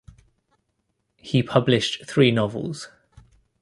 [1.17, 2.89] He published three novels.